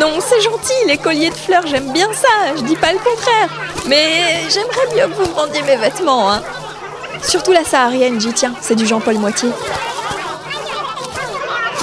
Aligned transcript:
Non, 0.00 0.18
c'est 0.18 0.40
gentil, 0.40 0.72
les 0.86 0.96
colliers 0.96 1.28
de 1.28 1.34
fleurs, 1.34 1.66
j'aime 1.66 1.92
bien 1.92 2.08
ça, 2.14 2.56
je 2.56 2.62
dis 2.62 2.76
pas 2.76 2.90
le 2.90 2.98
contraire. 2.98 3.50
Mais 3.84 4.48
j'aimerais 4.48 4.86
mieux 4.96 5.06
que 5.14 5.22
vous 5.22 5.28
me 5.30 5.34
rendiez 5.34 5.60
mes 5.60 5.76
vêtements, 5.76 6.32
hein. 6.32 6.42
Surtout 7.22 7.52
la 7.52 7.64
saharienne, 7.64 8.18
j'y 8.18 8.32
tiens, 8.32 8.54
c'est 8.62 8.74
du 8.74 8.86
Jean-Paul 8.86 9.16
Moitié. 9.16 9.50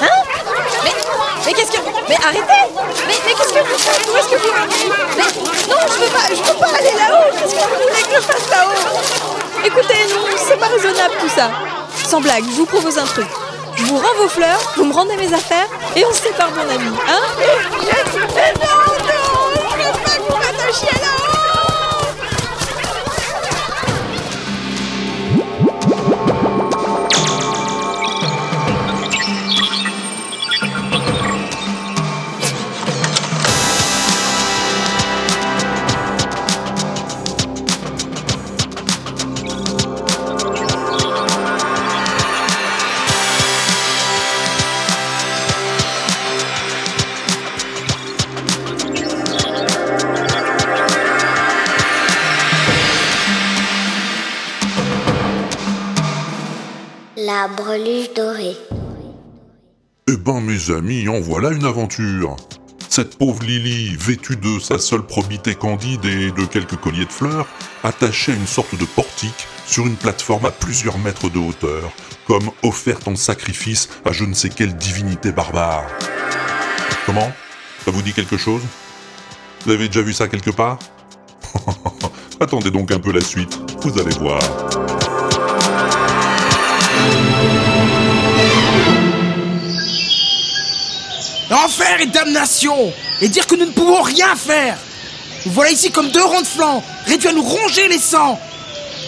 Hein? 0.00 0.06
Mais, 1.44 1.52
qu'est-ce 1.52 1.70
que... 1.70 1.78
Mais 2.08 2.16
arrêtez 2.24 2.40
Mais, 2.46 3.14
mais 3.26 3.34
qu'est-ce 3.34 3.52
que 3.52 3.60
vous 3.60 3.78
faites? 3.78 4.08
Où 4.10 4.16
est-ce 4.16 4.28
que 4.28 4.36
vous... 4.36 4.48
Mais 5.18 5.22
non, 5.68 5.76
je 5.86 5.98
veux 6.00 6.10
pas, 6.10 6.28
je 6.30 6.42
veux 6.50 6.58
pas 6.58 6.78
aller 6.78 6.94
là-haut 6.96 7.30
Qu'est-ce 7.38 7.54
que 7.54 7.60
vous 7.60 7.82
voulez 7.82 8.02
que 8.04 8.14
je 8.14 8.20
fasse 8.26 8.48
là-haut? 8.50 9.66
Écoutez, 9.66 10.14
non, 10.14 10.24
c'est 10.48 10.58
pas 10.58 10.68
raisonnable 10.68 11.14
tout 11.20 11.28
ça. 11.28 11.50
Sans 12.08 12.22
blague, 12.22 12.44
je 12.44 12.56
vous 12.56 12.64
propose 12.64 12.96
un 12.96 13.04
truc. 13.04 13.28
Vous 13.88 13.96
rends 13.96 14.22
vos 14.22 14.28
fleurs, 14.28 14.60
vous 14.76 14.84
me 14.84 14.92
rendez 14.92 15.16
mes 15.16 15.32
affaires 15.32 15.66
et 15.96 16.04
on 16.04 16.12
se 16.12 16.24
sépare 16.24 16.50
mon 16.50 16.60
ami. 16.60 16.94
Hein 17.08 17.22
La 57.28 57.46
breluche 57.46 58.14
dorée. 58.16 58.56
Eh 60.10 60.16
ben 60.16 60.40
mes 60.40 60.70
amis, 60.70 61.10
en 61.10 61.20
voilà 61.20 61.50
une 61.50 61.66
aventure 61.66 62.36
Cette 62.88 63.18
pauvre 63.18 63.42
Lily, 63.42 63.94
vêtue 63.96 64.36
de 64.36 64.58
sa 64.58 64.78
seule 64.78 65.02
probité 65.02 65.54
candide 65.54 66.06
et 66.06 66.30
de 66.30 66.46
quelques 66.46 66.76
colliers 66.76 67.04
de 67.04 67.12
fleurs, 67.12 67.46
attachée 67.84 68.32
à 68.32 68.34
une 68.34 68.46
sorte 68.46 68.74
de 68.78 68.86
portique 68.86 69.46
sur 69.66 69.86
une 69.86 69.96
plateforme 69.96 70.46
à 70.46 70.50
plusieurs 70.50 70.96
mètres 70.96 71.28
de 71.28 71.38
hauteur, 71.38 71.92
comme 72.26 72.50
offerte 72.62 73.06
en 73.06 73.14
sacrifice 73.14 73.90
à 74.06 74.12
je 74.12 74.24
ne 74.24 74.32
sais 74.32 74.48
quelle 74.48 74.74
divinité 74.78 75.30
barbare. 75.30 75.84
Comment? 77.04 77.30
Ça 77.84 77.90
vous 77.90 78.00
dit 78.00 78.14
quelque 78.14 78.38
chose? 78.38 78.62
Vous 79.66 79.72
avez 79.72 79.88
déjà 79.88 80.00
vu 80.00 80.14
ça 80.14 80.28
quelque 80.28 80.50
part? 80.50 80.78
Attendez 82.40 82.70
donc 82.70 82.90
un 82.90 82.98
peu 82.98 83.12
la 83.12 83.20
suite, 83.20 83.60
vous 83.82 84.00
allez 84.00 84.16
voir. 84.16 84.40
Enfer 91.50 92.00
et 92.00 92.06
damnation 92.06 92.92
Et 93.20 93.28
dire 93.28 93.46
que 93.46 93.54
nous 93.54 93.66
ne 93.66 93.72
pouvons 93.72 94.02
rien 94.02 94.36
faire 94.36 94.76
Nous 95.46 95.52
voilà 95.52 95.70
ici 95.70 95.90
comme 95.90 96.10
deux 96.10 96.24
ronds 96.24 96.42
de 96.42 96.46
flanc, 96.46 96.82
réduits 97.06 97.28
à 97.28 97.32
nous 97.32 97.42
ronger 97.42 97.88
les 97.88 97.98
sangs 97.98 98.38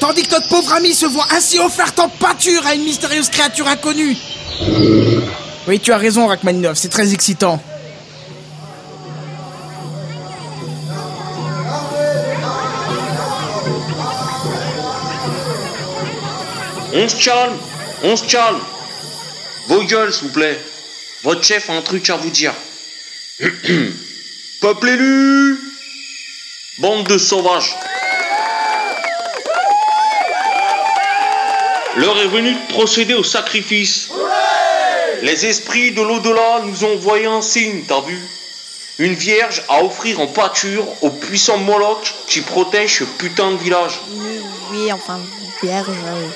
Tandis 0.00 0.22
que 0.22 0.32
notre 0.32 0.48
pauvre 0.48 0.72
ami 0.72 0.94
se 0.94 1.04
voit 1.04 1.26
ainsi 1.32 1.58
offerte 1.58 1.98
en 1.98 2.08
pâture 2.08 2.66
à 2.66 2.74
une 2.74 2.84
mystérieuse 2.84 3.28
créature 3.28 3.68
inconnue 3.68 4.16
Oui, 5.68 5.78
tu 5.78 5.92
as 5.92 5.98
raison, 5.98 6.26
Rachmaninov, 6.26 6.76
c'est 6.76 6.88
très 6.88 7.12
excitant. 7.12 7.60
On 16.92 17.08
se 17.08 17.24
calme, 17.24 17.56
on 18.02 18.16
se 18.16 18.24
calme. 18.24 18.58
Vos 19.68 19.84
gueules, 19.84 20.12
s'il 20.12 20.28
vous 20.28 20.32
plaît. 20.32 20.58
Votre 21.22 21.44
chef 21.44 21.68
a 21.70 21.74
un 21.74 21.82
truc 21.82 22.08
à 22.10 22.16
vous 22.16 22.30
dire. 22.30 22.54
Peuple 24.60 24.88
élu 24.88 25.58
Bande 26.78 27.06
de 27.06 27.18
sauvages. 27.18 27.76
L'heure 31.96 32.18
est 32.20 32.28
venue 32.28 32.54
de 32.54 32.72
procéder 32.72 33.14
au 33.14 33.22
sacrifice. 33.24 34.10
Les 35.22 35.44
esprits 35.44 35.92
de 35.92 36.00
l'au-delà 36.00 36.60
nous 36.64 36.84
ont 36.84 36.94
envoyé 36.94 37.26
un 37.26 37.42
signe, 37.42 37.82
t'as 37.86 38.00
vu? 38.00 38.18
Une 38.98 39.12
vierge 39.14 39.62
à 39.68 39.82
offrir 39.84 40.20
en 40.20 40.26
pâture 40.26 40.86
au 41.02 41.10
puissant 41.10 41.58
Moloch 41.58 42.14
qui 42.26 42.40
protège 42.40 42.98
ce 43.00 43.04
putain 43.04 43.50
de 43.52 43.56
village. 43.58 44.00
Oui, 44.12 44.40
oui, 44.70 44.92
enfin, 44.92 45.20
vierge. 45.62 45.88
euh, 45.88 46.28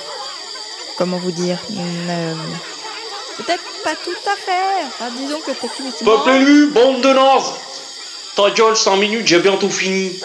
comment 0.99 1.19
vous 1.19 1.33
dire 1.33 1.59
euh, 1.73 2.34
Peut-être 3.37 3.62
pas 3.83 3.95
tout 4.05 4.11
à 4.27 4.37
fait. 4.37 5.11
Disons 5.19 5.41
que 5.41 5.50
techniquement. 5.53 6.17
Peuple 6.17 6.31
élu, 6.31 6.67
bande 6.69 7.00
de 7.00 7.12
Nord 7.12 7.59
Ta 8.37 8.50
gueule, 8.50 8.77
5 8.77 8.97
minutes, 8.97 9.27
j'ai 9.27 9.39
bientôt 9.39 9.71
fini. 9.71 10.19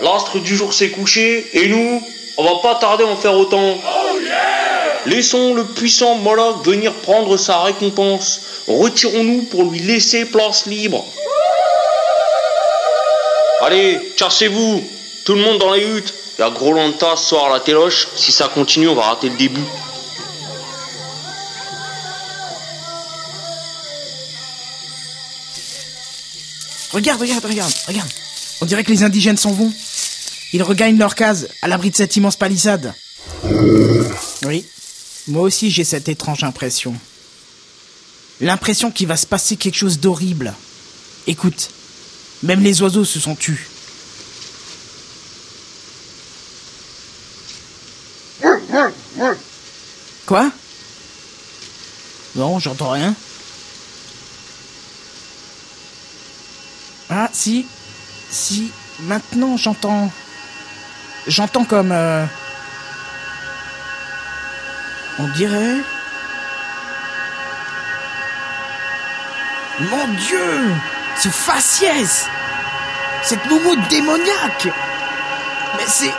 L'astre 0.00 0.38
du 0.38 0.56
jour 0.56 0.72
s'est 0.72 0.90
couché, 0.90 1.48
et 1.52 1.68
nous, 1.68 2.02
on 2.36 2.44
va 2.44 2.60
pas 2.62 2.74
tarder 2.76 3.04
à 3.04 3.06
en 3.06 3.16
faire 3.16 3.34
autant. 3.34 3.78
Laissons 5.06 5.54
le 5.54 5.64
puissant 5.64 6.16
Moloch 6.16 6.64
venir 6.64 6.92
prendre 6.94 7.36
sa 7.36 7.60
récompense. 7.60 8.40
Retirons-nous 8.66 9.42
pour 9.42 9.64
lui 9.64 9.78
laisser 9.78 10.24
place 10.24 10.66
libre. 10.66 11.04
Allez, 13.60 14.00
cassez-vous 14.16 14.82
Tout 15.24 15.34
le 15.34 15.42
monde 15.42 15.58
dans 15.58 15.72
les 15.72 15.84
huttes. 15.84 16.14
Il 16.38 16.42
y 16.42 16.44
a 16.44 16.50
gros 16.50 16.72
lanta 16.72 17.16
ce 17.16 17.28
soir 17.28 17.46
à 17.46 17.54
la 17.54 17.60
téloche. 17.60 18.08
Si 18.16 18.32
ça 18.32 18.48
continue, 18.48 18.88
on 18.88 18.94
va 18.94 19.02
rater 19.02 19.28
le 19.28 19.36
début. 19.36 19.64
Regarde, 26.94 27.20
regarde, 27.20 27.44
regarde, 27.44 27.74
regarde. 27.88 28.10
On 28.60 28.66
dirait 28.66 28.84
que 28.84 28.92
les 28.92 29.02
indigènes 29.02 29.36
s'en 29.36 29.50
vont. 29.50 29.72
Ils 30.52 30.62
regagnent 30.62 30.96
leur 30.96 31.16
case, 31.16 31.48
à 31.60 31.66
l'abri 31.66 31.90
de 31.90 31.96
cette 31.96 32.14
immense 32.14 32.36
palissade. 32.36 32.94
Oui, 34.44 34.64
moi 35.26 35.42
aussi 35.42 35.72
j'ai 35.72 35.82
cette 35.82 36.08
étrange 36.08 36.44
impression. 36.44 36.94
L'impression 38.40 38.92
qu'il 38.92 39.08
va 39.08 39.16
se 39.16 39.26
passer 39.26 39.56
quelque 39.56 39.74
chose 39.76 39.98
d'horrible. 39.98 40.54
Écoute, 41.26 41.70
même 42.44 42.60
les 42.60 42.80
oiseaux 42.80 43.04
se 43.04 43.18
sont 43.18 43.34
tus. 43.34 43.66
Quoi? 50.26 50.52
Non, 52.36 52.60
j'entends 52.60 52.90
rien. 52.90 53.16
Ah, 57.16 57.28
si. 57.32 57.64
Si. 58.28 58.72
Maintenant, 59.00 59.56
j'entends. 59.56 60.10
J'entends 61.28 61.64
comme. 61.64 61.92
euh, 61.92 62.24
On 65.20 65.28
dirait. 65.28 65.76
Mon 69.80 70.08
Dieu 70.14 70.72
Ce 71.18 71.28
faciès 71.28 72.26
Cette 73.22 73.44
moumoute 73.46 73.88
démoniaque 73.88 74.68
Mais 75.76 75.84
c'est. 75.86 76.14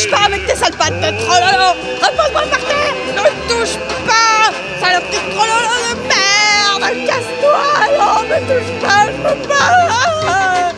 Me 0.00 0.04
touche 0.06 0.10
pas 0.12 0.24
avec 0.24 0.46
tes 0.46 0.56
sales 0.56 0.76
pattes 0.78 0.98
de 0.98 1.24
trollolo 1.24 1.74
Repose-moi 2.00 2.42
par 2.50 2.60
terre 2.60 2.94
Ne 3.16 3.48
touche 3.48 3.76
pas 4.06 4.50
Saloperie 4.80 5.18
de 5.26 5.34
trollolo 5.34 5.74
de 5.88 5.94
merde 6.08 7.06
Casse-toi 7.06 7.64
Non, 7.98 8.22
me 8.22 8.38
touche 8.46 8.80
pas 8.80 9.06
Je 9.06 9.12
peux 9.28 9.48
pas 9.48 10.72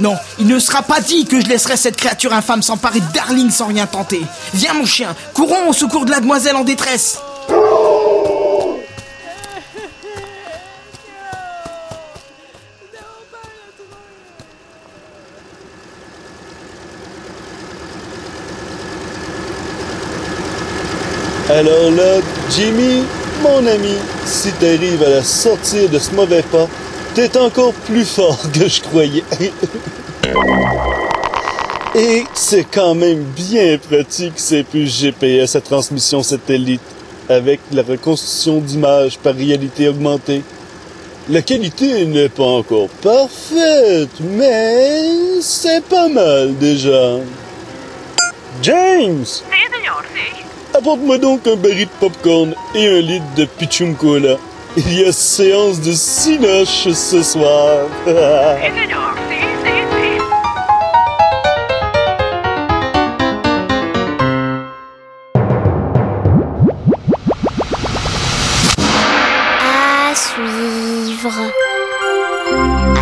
Non, 0.00 0.16
il 0.38 0.46
ne 0.46 0.58
sera 0.58 0.80
pas 0.82 1.00
dit 1.00 1.26
que 1.26 1.38
je 1.38 1.48
laisserai 1.48 1.76
cette 1.76 1.96
créature 1.96 2.32
infâme 2.32 2.62
s'emparer 2.62 3.00
de 3.00 3.12
Darling 3.12 3.50
sans 3.50 3.66
rien 3.66 3.86
tenter. 3.86 4.22
Viens, 4.54 4.72
mon 4.72 4.86
chien, 4.86 5.14
courons 5.34 5.68
au 5.68 5.74
secours 5.74 6.06
de 6.06 6.10
la 6.10 6.20
demoiselle 6.20 6.56
en 6.56 6.64
détresse. 6.64 7.18
Alors 21.50 21.90
là, 21.92 22.20
Jimmy, 22.50 23.04
mon 23.42 23.66
ami, 23.66 23.94
si 24.26 24.52
t'arrives 24.52 25.02
à 25.02 25.08
la 25.08 25.22
sortir 25.22 25.88
de 25.88 25.98
ce 25.98 26.14
mauvais 26.14 26.42
pas, 26.42 26.68
t'es 27.14 27.38
encore 27.38 27.72
plus 27.72 28.04
fort 28.04 28.38
que 28.52 28.68
je 28.68 28.82
croyais. 28.82 29.24
Et 31.94 32.24
c'est 32.34 32.66
quand 32.70 32.94
même 32.94 33.22
bien 33.22 33.78
pratique 33.78 34.34
ces 34.36 34.62
puces 34.62 34.98
GPS 34.98 35.56
à 35.56 35.62
transmission 35.62 36.22
satellite 36.22 36.82
avec 37.30 37.60
la 37.72 37.82
reconstruction 37.82 38.58
d'images 38.58 39.18
par 39.18 39.34
réalité 39.34 39.88
augmentée. 39.88 40.42
La 41.30 41.40
qualité 41.40 42.04
n'est 42.04 42.28
pas 42.28 42.44
encore 42.44 42.90
parfaite, 43.02 44.10
mais 44.20 45.40
c'est 45.40 45.82
pas 45.84 46.08
mal 46.08 46.58
déjà. 46.58 47.16
James! 48.60 49.24
Apporte-moi 50.78 51.18
donc 51.18 51.44
un 51.48 51.56
baril 51.56 51.86
de 51.86 51.90
popcorn 51.98 52.54
et 52.72 52.86
un 52.86 53.00
litre 53.00 53.24
de 53.36 53.46
Pichum 53.46 53.96
Cola. 53.96 54.36
Il 54.76 55.00
y 55.00 55.04
a 55.04 55.10
séance 55.10 55.80
de 55.80 55.90
cinoche 55.90 56.88
ce 56.92 57.20
soir. 57.20 57.88
À 70.10 70.14
suivre. 70.14 71.34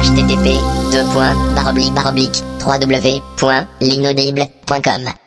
http 0.02 0.58
www.linaudible.com 2.64 5.25